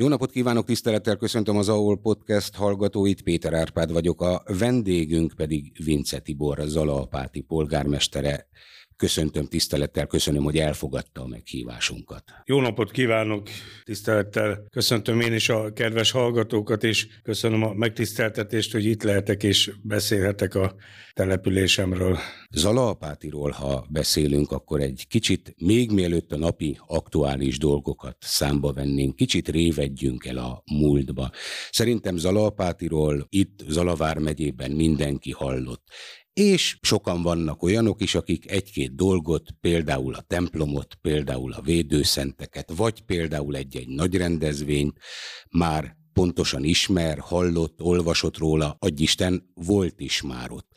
[0.00, 5.72] Jó napot kívánok, tisztelettel köszöntöm az AOL Podcast hallgatóit, Péter Árpád vagyok, a vendégünk pedig
[5.84, 8.46] Vince Tibor, Zalaapáti polgármestere.
[9.00, 12.24] Köszöntöm tisztelettel, köszönöm, hogy elfogadta a meghívásunkat.
[12.44, 13.48] Jó napot kívánok,
[13.84, 19.72] tisztelettel köszöntöm én is a kedves hallgatókat, és köszönöm a megtiszteltetést, hogy itt lehetek és
[19.82, 20.74] beszélhetek a
[21.12, 22.18] településemről.
[22.50, 29.48] Zalaapátiról, ha beszélünk, akkor egy kicsit még mielőtt a napi aktuális dolgokat számba vennénk, kicsit
[29.48, 31.30] révedjünk el a múltba.
[31.70, 35.82] Szerintem Zalaapátiról itt Zalavár megyében mindenki hallott.
[36.40, 43.00] És sokan vannak olyanok is, akik egy-két dolgot, például a templomot, például a védőszenteket, vagy
[43.00, 44.98] például egy-egy nagy rendezvényt
[45.50, 50.68] már pontosan ismer, hallott, olvasott róla, Isten volt is már ott.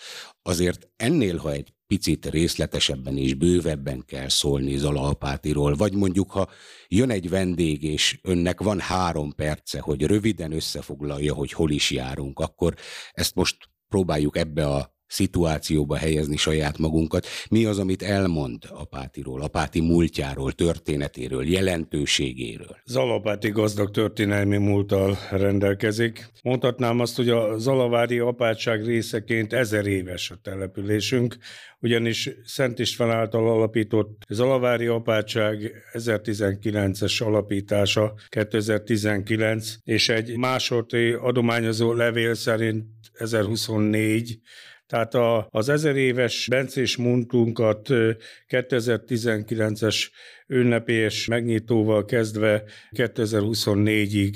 [0.41, 6.49] Azért ennél, ha egy picit részletesebben és bővebben kell szólni Zalaapátiról, vagy mondjuk, ha
[6.87, 12.39] jön egy vendég, és önnek van három perce, hogy röviden összefoglalja, hogy hol is járunk,
[12.39, 12.73] akkor
[13.11, 17.27] ezt most próbáljuk ebbe a szituációba helyezni saját magunkat.
[17.49, 22.77] Mi az, amit elmond Apátiról, Apáti múltjáról, történetéről, jelentőségéről?
[22.85, 26.31] Zalapáti gazdag történelmi múlttal rendelkezik.
[26.43, 31.37] Mondhatnám azt, hogy a Zalavári apátság részeként ezer éves a településünk,
[31.79, 42.33] ugyanis Szent István által alapított Zalavári apátság 1019-es alapítása 2019, és egy második adományozó levél
[42.33, 44.39] szerint 1024
[44.87, 47.87] tehát a, az ezer éves bencés munkunkat
[48.47, 50.09] 2019-es
[50.47, 54.35] ünnepés megnyitóval kezdve 2024-ig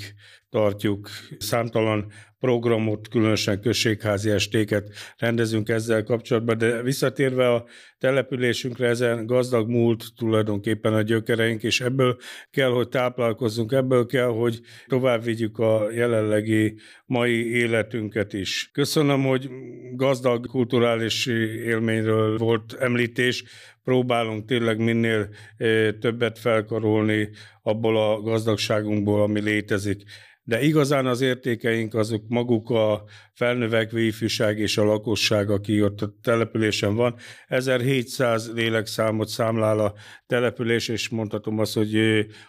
[0.50, 1.10] tartjuk.
[1.38, 7.64] Számtalan programot, különösen községházi estéket rendezünk ezzel kapcsolatban, de visszatérve a
[7.98, 12.16] településünkre, ezen gazdag múlt tulajdonképpen a gyökereink, és ebből
[12.50, 16.74] kell, hogy táplálkozzunk, ebből kell, hogy tovább vigyük a jelenlegi
[17.06, 18.70] mai életünket is.
[18.72, 19.48] Köszönöm, hogy
[19.94, 23.44] gazdag kulturális élményről volt említés,
[23.84, 27.28] próbálunk tényleg minél eh, többet felkarolni
[27.62, 30.02] abból a gazdagságunkból, ami létezik
[30.48, 33.02] de igazán az értékeink azok maguk a
[33.32, 37.14] felnövekvő ifjúság és a lakosság, aki ott a településen van.
[37.46, 39.94] 1700 lélekszámot számlál a
[40.26, 41.96] település, és mondhatom azt, hogy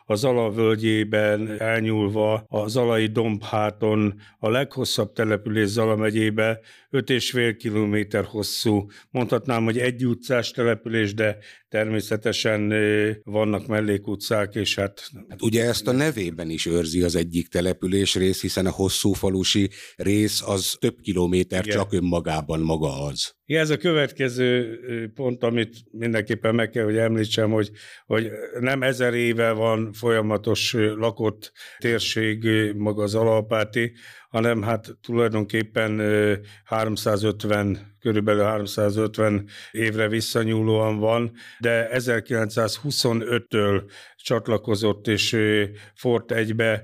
[0.05, 6.59] a Zala völgyében elnyúlva a Zalai dombháton a leghosszabb település Zala megyébe,
[6.91, 8.85] 5,5 kilométer hosszú.
[9.09, 11.37] Mondhatnám, hogy egy utcás település, de
[11.69, 12.73] természetesen
[13.23, 15.09] vannak mellékutcák, és hát...
[15.29, 19.69] hát ugye ezt a nevében is őrzi az egyik település rész, hiszen a hosszú falusi
[19.95, 21.77] rész az több kilométer Igen.
[21.77, 23.37] csak önmagában maga az.
[23.45, 24.79] Igen, ez a következő
[25.13, 27.71] pont, amit mindenképpen meg kell, hogy említsem, hogy,
[28.05, 28.29] hogy
[28.59, 33.93] nem ezer éve van folyamatos lakott térség maga az alapáti,
[34.29, 35.99] hanem hát tulajdonképpen
[36.79, 43.81] 350, körülbelül 350 évre visszanyúlóan van, de 1925-től
[44.15, 45.37] csatlakozott és
[45.93, 46.83] Fort egybe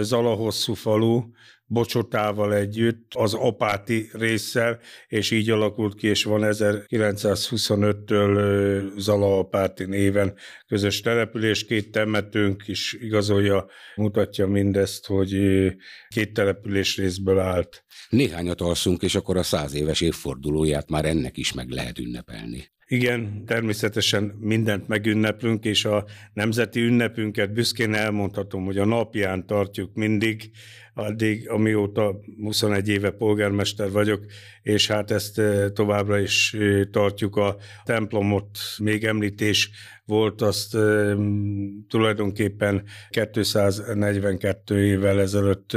[0.00, 1.22] Zalahosszú falu,
[1.66, 10.34] Bocsotával együtt, az apáti résszel, és így alakult ki, és van 1925-től Zala apáti néven
[10.66, 15.36] közös település, két temetőnk is igazolja, mutatja mindezt, hogy
[16.08, 17.84] két település részből állt.
[18.08, 22.72] Néhányat alszunk, és akkor a száz éves évfordulóját már ennek is meg lehet ünnepelni.
[22.94, 30.50] Igen, természetesen mindent megünneplünk, és a nemzeti ünnepünket büszkén elmondhatom, hogy a napján tartjuk mindig,
[30.94, 34.24] addig, amióta 21 éve polgármester vagyok,
[34.62, 39.70] és hát ezt eh, továbbra is eh, tartjuk a templomot, még említés
[40.06, 40.76] volt, azt
[41.88, 45.76] tulajdonképpen 242 évvel ezelőtt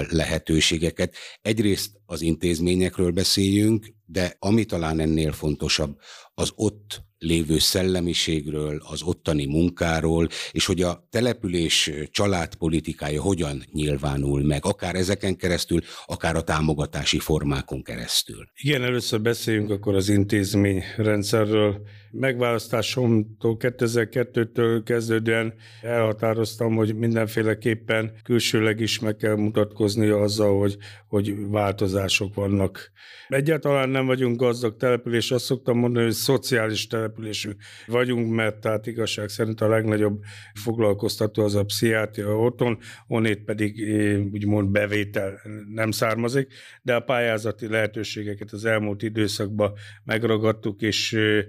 [0.08, 1.14] lehetőségeket.
[1.42, 5.98] Egyrészt az intézményekről beszéljünk, de ami talán ennél fontosabb,
[6.34, 14.64] az ott lévő szellemiségről, az ottani munkáról, és hogy a település családpolitikája hogyan nyilvánul meg,
[14.64, 18.48] akár ezeken keresztül, akár a támogatási formákon keresztül.
[18.54, 21.80] Igen, először beszéljünk akkor az intézményrendszerről.
[22.12, 30.76] Megválasztásomtól 2002-től kezdődően elhatároztam, hogy mindenféleképpen külsőleg is meg kell mutatkozni azzal, hogy,
[31.08, 32.90] hogy változások vannak.
[33.28, 37.50] Egyáltalán nem vagyunk gazdag település, azt szoktam mondani, hogy szociális településű
[37.86, 40.22] vagyunk, mert tehát igazság szerint a legnagyobb
[40.54, 43.74] foglalkoztató az a pszichiátria otthon, onnét pedig
[44.32, 45.40] úgymond bevétel
[45.74, 46.52] nem származik,
[46.82, 49.72] de a pályázati lehetőségeket az elmúlt időszakban
[50.04, 51.44] megragadtuk, és, eh,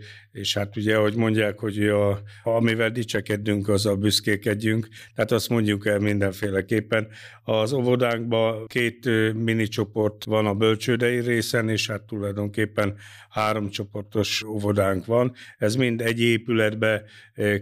[0.52, 5.88] és hát ugye, ahogy mondják, hogy a, amivel dicsekedünk, az a büszkékedjünk, tehát azt mondjuk
[5.88, 7.08] el mindenféleképpen.
[7.44, 12.96] Az óvodánkban két mini csoport van a bölcsődei részen, és hát tulajdonképpen
[13.30, 15.34] három csoportos óvodánk van.
[15.58, 17.04] Ez mind egy épületbe,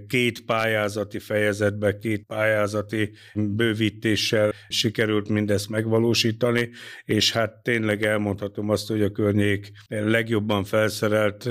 [0.08, 6.70] két pályázati fejezetbe, két pályázati bővítéssel sikerült mindezt megvalósítani,
[7.06, 11.50] és hát tényleg elmondhatom azt, hogy a környék legjobban felszerelt,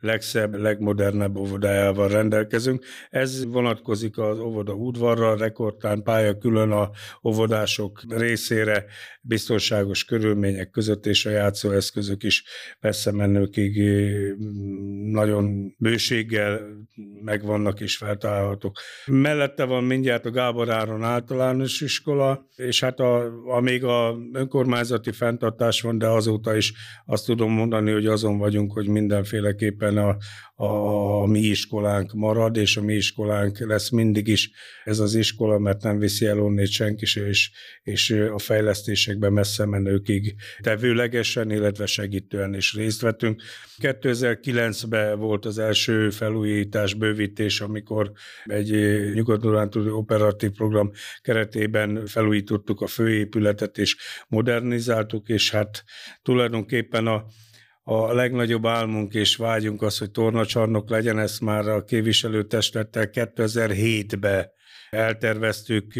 [0.00, 2.84] legszebb, legmodernebb óvodájával rendelkezünk.
[3.10, 6.90] Ez vonatkozik az óvoda udvarra, rekordtán pálya külön a
[7.24, 8.84] óvodások részére,
[9.20, 12.44] biztonságos körülmények között, és a játszóeszközök is
[12.80, 13.82] messze menőkig
[15.10, 16.60] nagyon bőséggel
[17.24, 18.76] megvannak és feltalálhatók.
[19.06, 25.12] Mellette van mindjárt a Gábor Áron általános iskola, és hát a, a még a önkormányzati
[25.12, 26.72] fenntartás van, de azóta is
[27.06, 30.16] azt tudom mondani, hogy azon vagyunk, hogy mindenféleképpen a,
[30.62, 34.50] a mi iskolánk marad, és a mi iskolánk lesz mindig is
[34.84, 37.50] ez az iskola, mert nem viszi el onnét senki se, és,
[37.82, 43.42] és a fejlesztésekben messze menőkig tevőlegesen, illetve segítően is részt vettünk.
[43.80, 48.12] 2009-ben volt az első felújítás, bővítés, amikor
[48.44, 48.70] egy
[49.14, 49.44] nyugat
[49.74, 53.96] operatív program keretében felújítottuk a főépületet, és
[54.28, 55.84] modernizáltuk, és hát
[56.22, 57.24] tulajdonképpen a
[57.82, 64.50] a legnagyobb álmunk és vágyunk az, hogy tornacsarnok legyen, ezt már a képviselőtestlettel 2007-ben
[64.90, 65.92] elterveztük,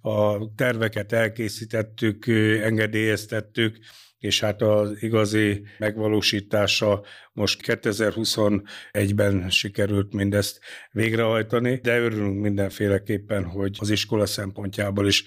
[0.00, 2.26] a terveket elkészítettük,
[2.62, 3.78] engedélyeztettük,
[4.26, 7.02] és hát az igazi megvalósítása
[7.32, 10.60] most 2021-ben sikerült mindezt
[10.92, 15.24] végrehajtani, de örülünk mindenféleképpen, hogy az iskola szempontjából is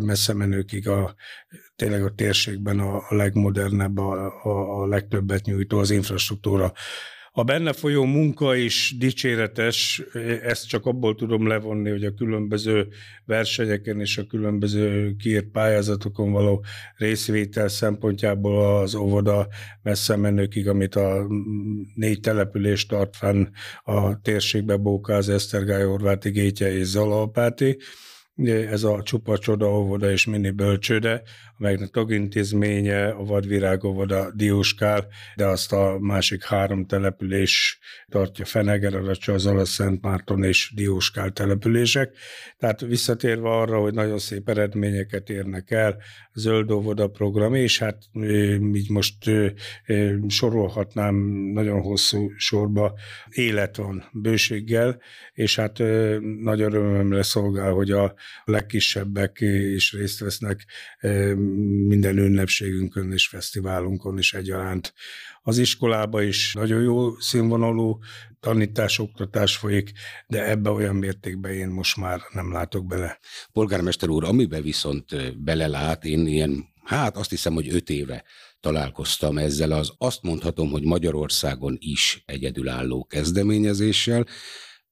[0.00, 1.14] messze menőkig a,
[1.76, 6.72] tényleg a térségben a legmodernebb, a, a, a legtöbbet nyújtó az infrastruktúra
[7.38, 10.02] a benne folyó munka is dicséretes,
[10.42, 12.88] ezt csak abból tudom levonni, hogy a különböző
[13.24, 16.64] versenyeken és a különböző kiírt pályázatokon való
[16.96, 19.48] részvétel szempontjából az óvoda
[19.82, 21.26] messze menőkig, amit a
[21.94, 23.46] négy település tart fenn
[23.84, 27.78] a térségbe, Bókáz, Esztergály, Horváti, Gétje és Zalapáti,
[28.44, 31.22] ez a csupa csoda óvoda és mini bölcsőde,
[31.58, 39.38] amelynek tagintézménye a Vadvirág óvoda Dióskál, de azt a másik három település tartja Feneger, Aracsa,
[39.38, 42.16] Zala, Szent Márton és Dióskál települések.
[42.58, 45.96] Tehát visszatérve arra, hogy nagyon szép eredményeket érnek el,
[46.34, 48.02] zöld óvoda program, és hát
[48.74, 49.30] így most
[50.28, 51.14] sorolhatnám
[51.52, 52.94] nagyon hosszú sorba,
[53.30, 55.00] élet van bőséggel,
[55.32, 55.78] és hát
[56.40, 59.38] nagy örömömre szolgál, hogy a legkisebbek
[59.74, 60.64] is részt vesznek
[61.86, 64.94] minden ünnepségünkön és fesztiválunkon is egyaránt.
[65.42, 67.98] Az iskolába is nagyon jó színvonalú
[68.40, 69.92] tanítás, oktatás folyik,
[70.26, 73.18] de ebbe olyan mértékben én most már nem látok bele.
[73.52, 78.24] Polgármester úr, amiben viszont belelát, én ilyen, hát azt hiszem, hogy öt éve
[78.60, 84.26] találkoztam ezzel az azt mondhatom, hogy Magyarországon is egyedülálló kezdeményezéssel,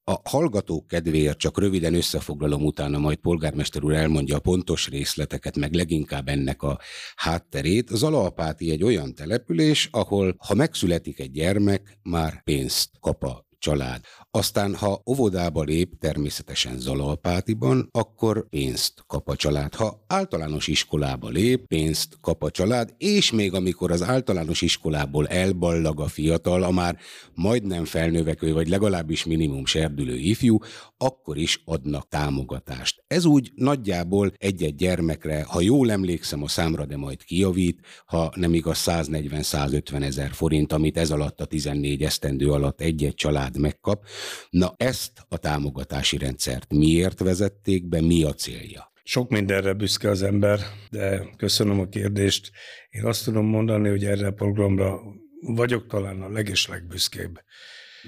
[0.04, 5.74] a hallgatók kedvéért csak röviden összefoglalom utána, majd polgármester úr elmondja a pontos részleteket, meg
[5.74, 6.78] leginkább ennek a
[7.16, 7.90] hátterét.
[7.90, 14.00] Az Alapáti egy olyan település, ahol ha megszületik egy gyermek, már pénzt kap a család.
[14.30, 19.74] Aztán, ha óvodába lép, természetesen Zalalpátiban, akkor pénzt kap a család.
[19.74, 26.00] Ha általános iskolába lép, pénzt kap a család, és még amikor az általános iskolából elballag
[26.00, 26.98] a fiatal, a már
[27.34, 30.58] majdnem felnövekvő, vagy legalábbis minimum serdülő ifjú,
[30.96, 33.04] akkor is adnak támogatást.
[33.06, 38.54] Ez úgy nagyjából egy-egy gyermekre, ha jól emlékszem a számra, de majd kijavít, ha nem
[38.54, 44.06] igaz 140-150 ezer forint, amit ez alatt a 14 esztendő alatt egy-egy család megkap.
[44.50, 48.92] Na ezt a támogatási rendszert miért vezették be, mi a célja?
[49.02, 52.50] Sok mindenre büszke az ember, de köszönöm a kérdést.
[52.90, 55.00] Én azt tudom mondani, hogy erre a programra
[55.40, 57.40] vagyok talán a legeslegbüszkébb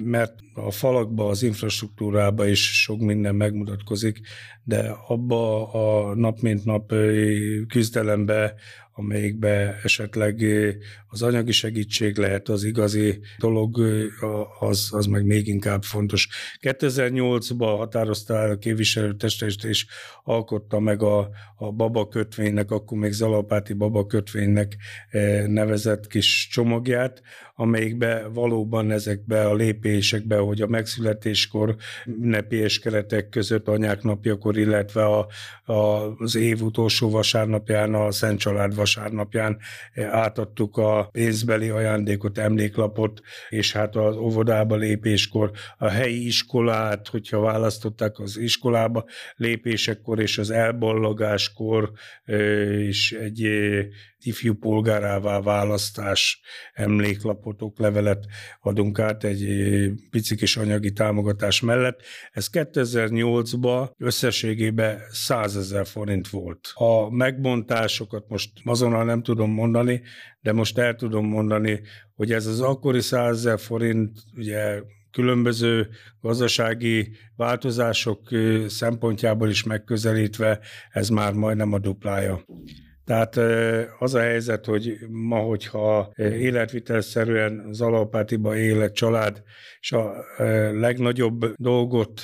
[0.05, 4.21] mert a falakba, az infrastruktúrába is sok minden megmutatkozik,
[4.65, 6.93] de abba a nap mint nap
[7.69, 8.55] küzdelembe,
[8.99, 10.45] amelyikbe esetleg
[11.09, 13.79] az anyagi segítség lehet az igazi dolog,
[14.59, 16.29] az, az meg még inkább fontos.
[16.61, 19.87] 2008-ban határozta el a képviselőtestest, és
[20.25, 24.77] alkotta meg a, a baba kötvénynek, akkor még Zalapáti baba kötvénynek
[25.47, 27.23] nevezett kis csomagját,
[27.59, 35.27] amelyikbe valóban ezekbe a lépésekbe, hogy a megszületéskor ünnepélyes keretek között anyák napjakor, illetve a,
[35.73, 39.59] a, az év utolsó vasárnapján, a Szent Család vasárnapján
[40.11, 48.19] átadtuk a pénzbeli ajándékot, emléklapot, és hát az óvodába lépéskor a helyi iskolát, hogyha választották
[48.19, 49.05] az iskolába
[49.37, 51.93] lépésekor és az elballagáskor
[52.87, 53.49] is egy
[54.19, 56.41] ifjú polgárává választás
[56.73, 58.27] emléklapot, oklevelet
[58.61, 59.47] adunk át egy
[60.11, 62.01] pici kis anyagi támogatás mellett.
[62.33, 66.71] Ez 2008-ban összességében 100 ezer forint volt.
[66.75, 70.03] A megbontásokat most azonnal nem tudom mondani,
[70.41, 71.81] de most el tudom mondani,
[72.15, 75.89] hogy ez az akkori 100 ezer forint, ugye különböző
[76.21, 78.29] gazdasági változások
[78.67, 82.45] szempontjából is megközelítve, ez már majdnem a duplája.
[83.07, 83.37] Tehát
[83.99, 89.43] az a helyzet, hogy ma, hogyha életvitelszerűen Zalapátiba él egy család,
[89.81, 90.15] és a
[90.73, 92.21] legnagyobb dolgot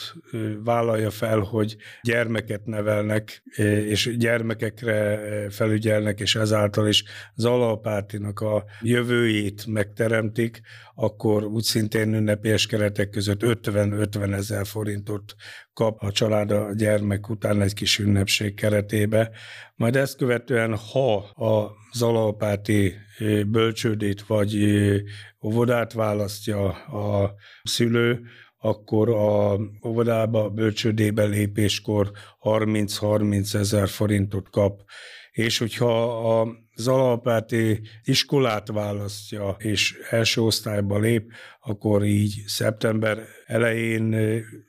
[0.64, 3.42] vállalja fel, hogy gyermeket nevelnek,
[3.86, 5.20] és gyermekekre
[5.50, 10.60] felügyelnek, és ezáltal is Zalapátinak a jövőjét megteremtik,
[10.94, 15.34] akkor úgy szintén ünnepélyes keretek között 50-50 ezer forintot
[15.72, 19.30] kap a család a gyermek után egy kis ünnepség keretébe.
[19.74, 22.94] Majd ezt követően, ha a zalapáti
[23.46, 24.56] bölcsődét vagy
[25.42, 28.20] óvodát választja a szülő,
[28.64, 32.10] akkor a óvodába, bölcsődébe lépéskor
[32.42, 34.80] 30-30 ezer forintot kap.
[35.32, 36.20] És hogyha
[36.74, 44.16] az alapáti iskolát választja, és első osztályba lép, akkor így szeptember elején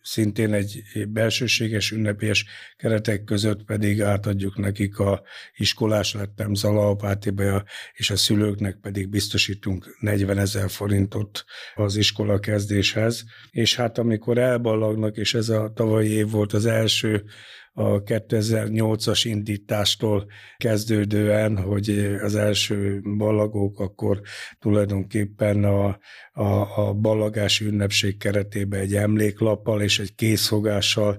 [0.01, 5.21] szintén egy belsőséges ünnepés keretek között pedig átadjuk nekik a
[5.55, 11.43] iskolás lettem Zalapátiba, és a szülőknek pedig biztosítunk 40 ezer forintot
[11.75, 13.23] az iskola kezdéshez.
[13.51, 17.23] És hát amikor elballagnak, és ez a tavalyi év volt az első
[17.73, 20.25] a 2008-as indítástól
[20.57, 21.89] kezdődően, hogy
[22.21, 24.21] az első ballagók akkor
[24.59, 25.97] tulajdonképpen a,
[26.31, 31.17] a, a ballagási ünnepség keretében egy emléklappal és egy készfogással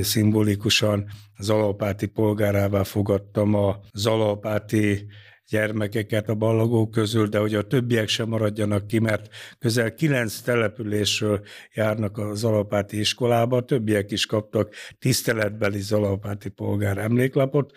[0.00, 1.06] szimbolikusan
[1.38, 5.06] Zalapáti polgárává fogadtam a Zalapáti
[5.50, 9.28] gyermekeket a ballagók közül, de hogy a többiek sem maradjanak ki, mert
[9.58, 11.40] közel kilenc településről
[11.74, 17.72] járnak a Zalapáti iskolába, a többiek is kaptak tiszteletbeli Zalapáti polgár emléklapot,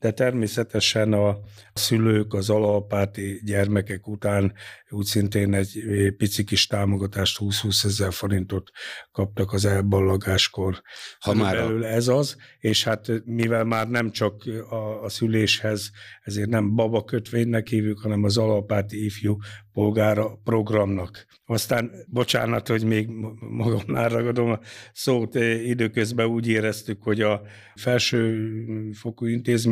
[0.00, 1.38] de természetesen a
[1.72, 4.52] szülők az alapáti gyermekek után
[4.88, 5.82] úgy szintén egy
[6.16, 8.70] pici kis támogatást, 20-20 ezer forintot
[9.12, 10.82] kaptak az elballagáskor.
[11.18, 15.90] Ha már belül ez az, és hát mivel már nem csak a, a szüléshez,
[16.22, 19.36] ezért nem baba kötvénynek hívjuk, hanem az alapáti ifjú
[19.72, 21.26] polgára programnak.
[21.44, 23.08] Aztán, bocsánat, hogy még
[23.40, 24.60] magamnál ragadom a
[24.92, 27.42] szót, időközben úgy éreztük, hogy a
[27.74, 29.26] felsőfokú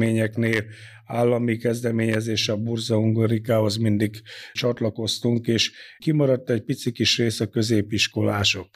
[0.06, 0.64] intézményeknél
[1.06, 4.22] állami kezdeményezés a Burza Ungarikához mindig
[4.52, 8.68] csatlakoztunk, és kimaradt egy pici kis rész a középiskolások.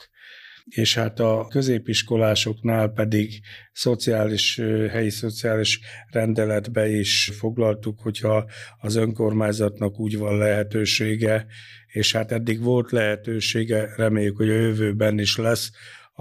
[0.65, 3.39] És hát a középiskolásoknál pedig
[3.71, 5.79] szociális, helyi szociális
[6.11, 11.45] rendeletbe is foglaltuk, hogyha az önkormányzatnak úgy van lehetősége,
[11.87, 15.71] és hát eddig volt lehetősége, reméljük, hogy a jövőben is lesz,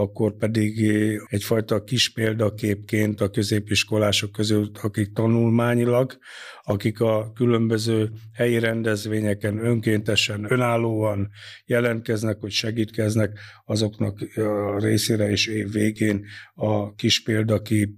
[0.00, 0.90] akkor pedig
[1.26, 6.18] egyfajta kis példaképként a középiskolások között, akik tanulmányilag,
[6.62, 11.30] akik a különböző helyi rendezvényeken önkéntesen, önállóan
[11.64, 17.90] jelentkeznek, hogy segítkeznek, azoknak a részére és év végén a kis példakép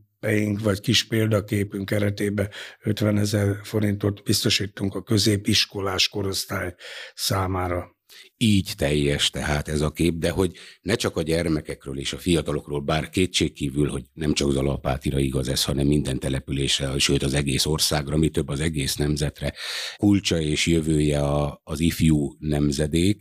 [0.63, 2.49] vagy kis példaképünk keretében
[2.81, 6.75] 50 ezer forintot biztosítunk a középiskolás korosztály
[7.15, 7.97] számára.
[8.45, 12.81] Így teljes tehát ez a kép, de hogy ne csak a gyermekekről és a fiatalokról,
[12.81, 18.17] bár kétségkívül, hogy nem csak Zalapátira igaz ez, hanem minden településre, sőt az egész országra,
[18.17, 19.53] mi több az egész nemzetre,
[19.97, 23.21] kulcsa és jövője a, az ifjú nemzedék,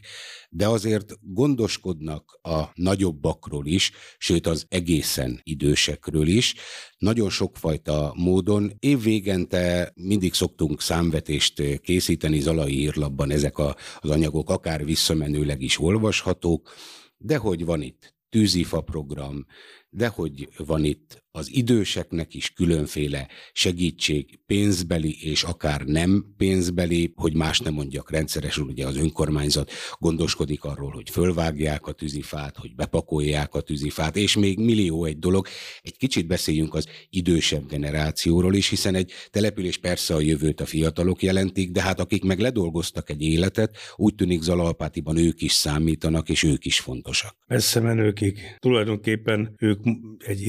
[0.53, 6.55] de azért gondoskodnak a nagyobbakról is, sőt az egészen idősekről is,
[6.97, 8.71] nagyon sokfajta módon.
[8.79, 16.73] Évvégente mindig szoktunk számvetést készíteni Zalai írlapban, ezek a, az anyagok akár visszamenőleg is olvashatók,
[17.17, 19.45] de hogy van itt tűzifa program,
[19.89, 27.33] de hogy van itt az időseknek is különféle segítség, pénzbeli és akár nem pénzbeli, hogy
[27.33, 33.55] más nem mondjak rendszeresen, ugye az önkormányzat gondoskodik arról, hogy fölvágják a tűzifát, hogy bepakolják
[33.55, 35.47] a tűzifát, és még millió egy dolog.
[35.81, 41.23] Egy kicsit beszéljünk az idősebb generációról is, hiszen egy település persze a jövőt a fiatalok
[41.23, 46.43] jelentik, de hát akik meg ledolgoztak egy életet, úgy tűnik Zalalpátiban ők is számítanak, és
[46.43, 47.35] ők is fontosak.
[47.47, 48.39] Messze menőkig.
[48.59, 49.79] Tulajdonképpen ők
[50.17, 50.41] egy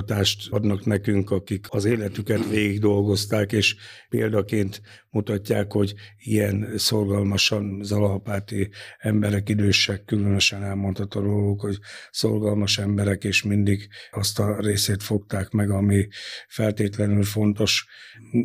[0.00, 3.76] iránymutatást adnak nekünk, akik az életüket végig dolgozták, és
[4.08, 4.80] példaként
[5.10, 11.78] mutatják, hogy ilyen szorgalmasan zalalpáti emberek, idősek, különösen elmondható róluk, hogy
[12.10, 16.08] szorgalmas emberek, és mindig azt a részét fogták meg, ami
[16.48, 17.86] feltétlenül fontos.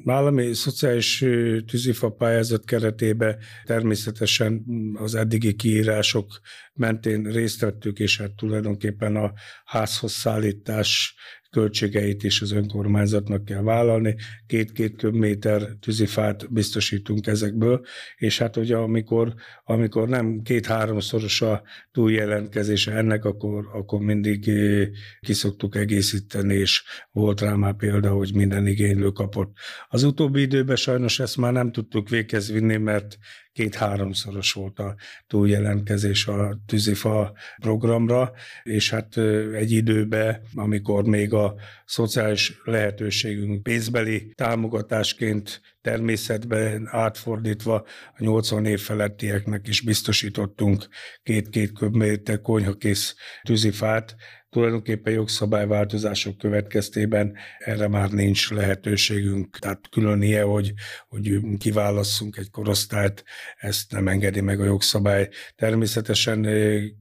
[0.05, 1.25] Állami szociális
[1.67, 6.39] tűzifa pályázat keretében természetesen az eddigi kiírások
[6.74, 9.33] mentén részt vettük, és hát tulajdonképpen a
[9.65, 11.15] házhoz szállítás
[11.55, 14.15] költségeit is az önkormányzatnak kell vállalni.
[14.47, 17.85] Két-két köbméter tűzifát biztosítunk ezekből,
[18.15, 19.33] és hát ugye amikor,
[19.63, 24.88] amikor nem két-háromszoros a túljelentkezése ennek, akkor, akkor mindig eh,
[25.19, 29.55] kiszoktuk egészíteni, és volt rá már példa, hogy minden igénylő kapott.
[29.89, 33.17] Az utóbbi időben sajnos ezt már nem tudtuk véghez vinni, mert
[33.55, 34.95] két-háromszoros volt a
[35.27, 38.31] túljelentkezés a tűzifa programra,
[38.63, 39.17] és hát
[39.53, 41.45] egy időben, amikor még a
[41.86, 47.75] szociális lehetőségünk pénzbeli támogatásként természetben átfordítva
[48.18, 50.88] a 80 év felettieknek is biztosítottunk
[51.24, 54.16] két-két köbméter konyhakész tűzifát,
[54.55, 59.60] tulajdonképpen jogszabályváltozások következtében erre már nincs lehetőségünk.
[59.60, 60.74] Tehát külön ilyen, hogy,
[61.08, 63.24] hogy kiválasszunk egy korosztályt,
[63.58, 65.29] ezt nem engedi meg a jogszabály.
[65.55, 66.48] Természetesen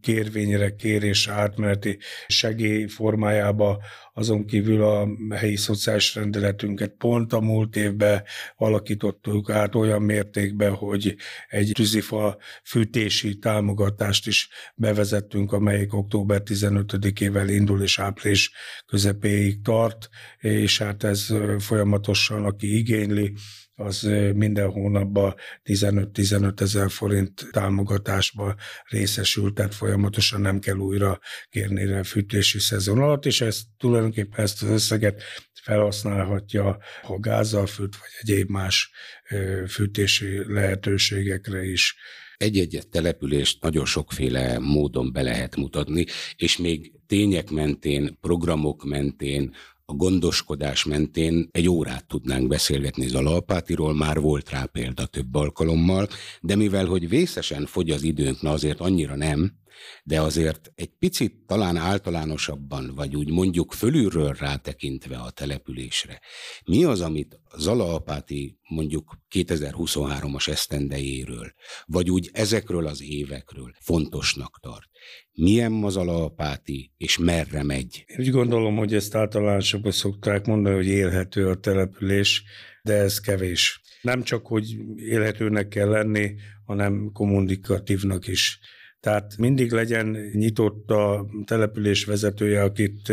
[0.00, 3.82] kérvényre, kérés átmeneti segély formájába
[4.16, 8.22] azon kívül a helyi szociális rendeletünket pont a múlt évben
[8.56, 11.16] alakítottuk át olyan mértékben, hogy
[11.48, 18.52] egy tűzifa fűtési támogatást is bevezettünk, amelyik október 15-ével indul és április
[18.86, 21.26] közepéig tart, és hát ez
[21.58, 23.34] folyamatosan, aki igényli,
[23.74, 24.02] az
[24.34, 25.34] minden hónapban
[25.64, 28.54] 15-15 ezer forint támogatásba
[28.88, 34.62] részesül, tehát folyamatosan nem kell újra kérni a fűtési szezon alatt, és ezt tulajdonképpen ezt
[34.62, 35.22] az összeget
[35.62, 38.90] felhasználhatja, ha gázzal fűt, vagy egyéb más
[39.68, 41.96] fűtési lehetőségekre is.
[42.36, 46.04] Egy-egy települést nagyon sokféle módon be lehet mutatni,
[46.36, 49.54] és még tények mentén, programok mentén,
[49.86, 56.08] a gondoskodás mentén egy órát tudnánk beszélgetni Zalalpátiról, már volt rá példa több alkalommal,
[56.40, 59.52] de mivel, hogy vészesen fogy az időnk, na azért annyira nem,
[60.04, 66.20] de azért egy picit talán általánosabban, vagy úgy mondjuk fölülről rátekintve a településre.
[66.64, 71.52] Mi az, amit Zalaapáti mondjuk 2023-as esztendejéről,
[71.86, 74.88] vagy úgy ezekről az évekről fontosnak tart?
[75.32, 78.04] Milyen Mazalaapáti, és merre megy?
[78.18, 82.42] Úgy gondolom, hogy ezt általánosabban szokták mondani, hogy élhető a település,
[82.82, 83.80] de ez kevés.
[84.02, 86.34] Nem csak, hogy élhetőnek kell lenni,
[86.64, 88.58] hanem kommunikatívnak is.
[89.04, 93.12] Tehát mindig legyen nyitott a település vezetője, akit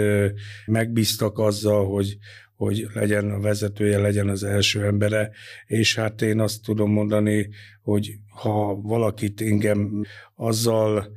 [0.66, 2.18] megbíztak azzal, hogy,
[2.56, 5.32] hogy legyen a vezetője, legyen az első embere,
[5.66, 7.50] és hát én azt tudom mondani,
[7.82, 10.04] hogy ha valakit engem
[10.36, 11.08] azzal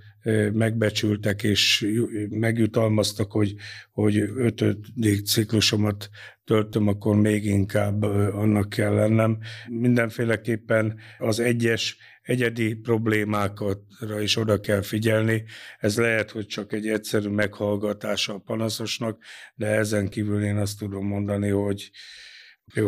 [0.52, 1.86] megbecsültek és
[2.30, 3.54] megjutalmaztak, hogy,
[3.92, 6.08] hogy ötödik ciklusomat
[6.44, 9.38] töltöm, akkor még inkább annak kell lennem.
[9.68, 15.44] Mindenféleképpen az egyes egyedi problémákra is oda kell figyelni.
[15.78, 19.18] Ez lehet, hogy csak egy egyszerű meghallgatása a panaszosnak,
[19.54, 21.90] de ezen kívül én azt tudom mondani, hogy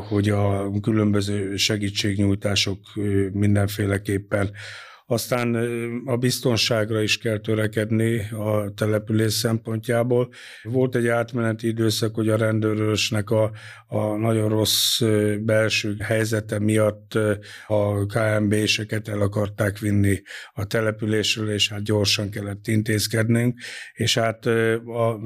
[0.08, 2.78] hogy a különböző segítségnyújtások
[3.32, 4.50] mindenféleképpen
[5.08, 5.54] aztán
[6.04, 10.28] a biztonságra is kell törekedni a település szempontjából.
[10.62, 13.52] Volt egy átmeneti időszak, hogy a rendőrösnek a,
[13.86, 15.02] a nagyon rossz
[15.40, 17.18] belső helyzete miatt
[17.66, 23.58] a KMB-seket el akarták vinni a településről, és hát gyorsan kellett intézkednünk,
[23.92, 24.46] és hát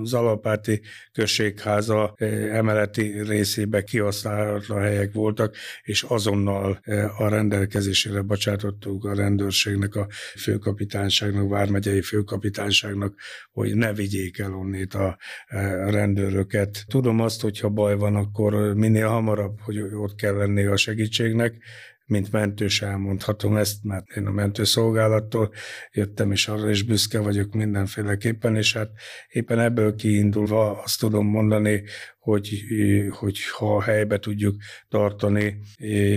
[0.01, 0.81] az Alapáti
[1.13, 2.15] községháza
[2.53, 6.81] emeleti részébe kihasználatlan helyek voltak, és azonnal
[7.19, 10.07] a rendelkezésére bocsátottuk a rendőrség rendőrségnek, a
[10.39, 13.15] főkapitányságnak, vármegyei főkapitányságnak,
[13.53, 16.85] hogy ne vigyék el onnét a, a rendőröket.
[16.89, 21.59] Tudom azt, hogy ha baj van, akkor minél hamarabb, hogy ott kell lenni a segítségnek,
[22.07, 25.53] mint mentős elmondhatom ezt, mert én a mentőszolgálattól
[25.93, 28.91] jöttem, és arra is büszke vagyok mindenféleképpen, és hát
[29.29, 31.83] éppen ebből kiindulva azt tudom mondani,
[32.31, 32.65] hogy,
[33.11, 34.57] hogy ha helybe tudjuk
[34.89, 35.59] tartani,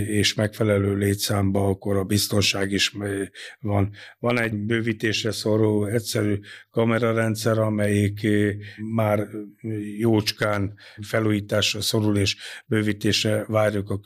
[0.07, 2.95] és megfelelő létszámba, akkor a biztonság is
[3.59, 3.91] van.
[4.19, 8.27] Van egy bővítésre szoró egyszerű kamerarendszer, amelyik
[8.93, 9.27] már
[9.97, 13.99] jócskán felújításra szorul, és bővítésre várjuk a,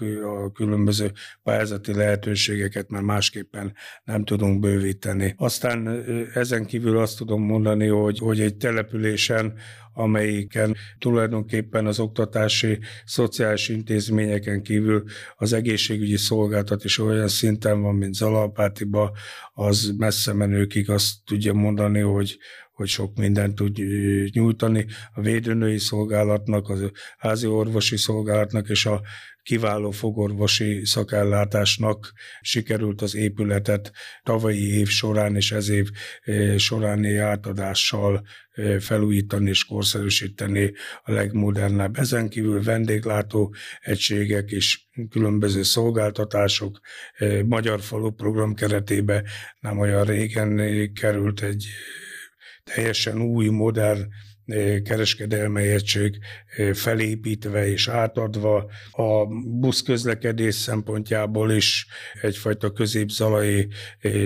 [0.43, 1.12] a különböző
[1.43, 5.34] pályázati lehetőségeket, mert másképpen nem tudunk bővíteni.
[5.38, 9.54] Aztán ezen kívül azt tudom mondani, hogy, hogy egy településen
[9.98, 15.04] amelyiken tulajdonképpen az oktatási, szociális intézményeken kívül
[15.36, 19.12] az egészségügyi szolgáltat is olyan szinten van, mint Zalapátiba,
[19.54, 22.38] az messze menőkig azt tudja mondani, hogy,
[22.78, 23.78] hogy sok mindent tud
[24.32, 29.02] nyújtani a védőnői szolgálatnak, az házi orvosi szolgálatnak és a
[29.44, 33.92] kiváló fogorvosi szakellátásnak sikerült az épületet
[34.24, 35.90] tavalyi év során és ez év
[36.58, 38.28] soráni átadással
[38.80, 41.98] felújítani és korszerűsíteni a legmodernebb.
[41.98, 46.80] Ezen kívül vendéglátó egységek és különböző szolgáltatások.
[47.46, 49.24] Magyar Falu program keretébe
[49.60, 50.62] nem olyan régen
[50.94, 51.68] került egy
[52.75, 54.08] teljesen új, modern
[54.84, 56.17] kereskedelmi egység
[56.73, 58.71] felépítve és átadva.
[58.91, 59.25] A
[59.60, 61.88] buszközlekedés szempontjából is
[62.21, 63.67] egyfajta középzalai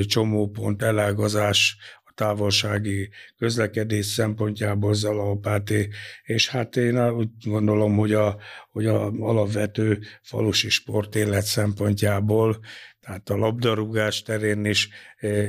[0.05, 1.77] csomópont elágazás
[2.13, 5.89] távolsági közlekedés szempontjából Zalaupáté,
[6.23, 8.37] és hát én úgy gondolom, hogy a,
[8.71, 12.59] hogy a alapvető falusi sportélet szempontjából
[13.01, 14.89] tehát a labdarúgás terén is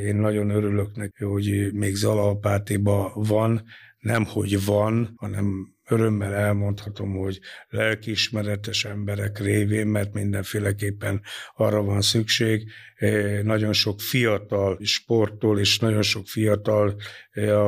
[0.05, 3.65] én nagyon örülök neki, hogy még Zalaupátéban van,
[4.03, 11.23] nem hogy van, hanem örömmel elmondhatom, hogy lelkiismeretes emberek révén, mert mindenféleképpen
[11.57, 12.71] arra van szükség.
[13.43, 16.97] Nagyon sok fiatal sportol, és nagyon sok fiatal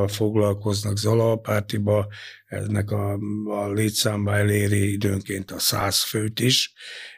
[0.07, 2.07] foglalkoznak Zalapátiba,
[2.45, 6.73] ennek a, a létszámba eléri időnként a száz főt is,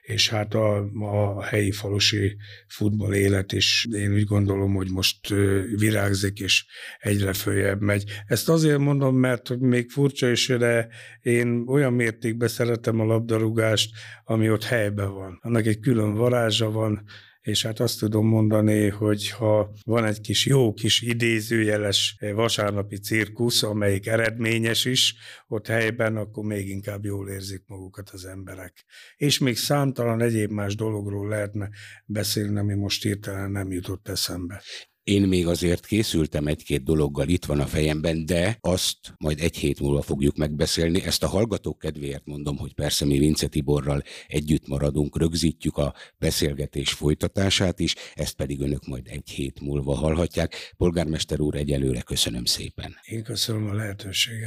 [0.08, 5.28] és hát a, a helyi falusi futball élet is én úgy gondolom, hogy most
[5.76, 6.66] virágzik, és
[7.00, 8.04] egyre följebb megy.
[8.26, 10.88] Ezt azért mondom, mert még furcsa is, de
[11.22, 15.40] én olyan mértékben szeretem a labdarúgást, ami ott helyben van.
[15.42, 17.04] Annak egy külön varázsa van,
[17.48, 23.64] és hát azt tudom mondani, hogy ha van egy kis jó kis idézőjeles vasárnapi cirkusz,
[23.64, 25.16] amelyik eredményes is
[25.48, 28.86] ott helyben, akkor még inkább jól érzik magukat az emberek.
[29.16, 31.70] És még számtalan egyéb más dologról lehetne
[32.06, 34.62] beszélni, ami most hirtelen nem jutott eszembe.
[35.08, 39.80] Én még azért készültem egy-két dologgal, itt van a fejemben, de azt majd egy hét
[39.80, 41.04] múlva fogjuk megbeszélni.
[41.04, 46.92] Ezt a hallgatók kedvéért mondom, hogy persze mi Vince Tiborral együtt maradunk, rögzítjük a beszélgetés
[46.92, 50.74] folytatását is, ezt pedig önök majd egy hét múlva hallhatják.
[50.78, 52.96] Polgármester úr, egyelőre köszönöm szépen.
[53.06, 54.46] Én köszönöm a lehetőséget.